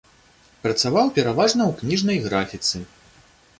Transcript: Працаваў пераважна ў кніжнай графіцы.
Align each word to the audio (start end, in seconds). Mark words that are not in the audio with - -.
Працаваў 0.63 1.11
пераважна 1.17 1.63
ў 1.67 1.71
кніжнай 1.83 2.17
графіцы. 2.27 2.77